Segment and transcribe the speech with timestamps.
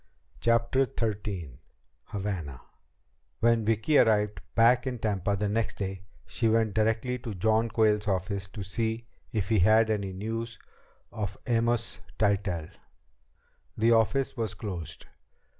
[0.39, 1.61] CHAPTER XIII
[2.05, 2.59] Havana
[3.39, 8.07] When Vicki arrived back in Tampa the next day, she went directly to John Quayle's
[8.07, 10.57] office to see if he had any news
[11.11, 12.69] of Amos Tytell.
[13.77, 15.05] The office was closed.